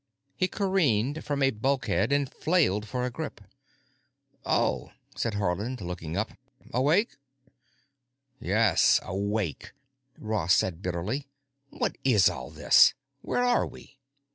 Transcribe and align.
He 0.35 0.47
careened 0.47 1.23
from 1.23 1.43
a 1.43 1.51
bulkhead 1.51 2.11
and 2.11 2.33
flailed 2.33 2.87
for 2.87 3.05
a 3.05 3.11
grip. 3.11 3.39
"Oh," 4.43 4.91
said 5.15 5.35
Haarland, 5.35 5.79
looking 5.79 6.17
up. 6.17 6.31
"Awake?" 6.73 7.17
"Yes, 8.39 8.99
awake!" 9.03 9.73
Ross 10.17 10.55
said 10.55 10.81
bitterly. 10.81 11.27
"What 11.69 11.99
is 12.03 12.29
all 12.29 12.49
this? 12.49 12.95
Where 13.21 13.43
are 13.43 13.67
we?" 13.67 13.99